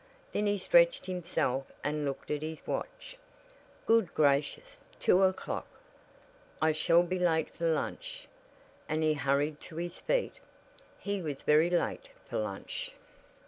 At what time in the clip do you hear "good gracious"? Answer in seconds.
3.85-4.81